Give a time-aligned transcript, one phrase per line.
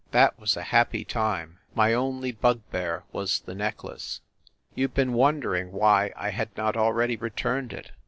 [0.09, 1.59] That was a happy time....
[1.75, 4.21] My only bugbear was the necklace.
[4.73, 7.91] You ve been wondering why I had not already returned it?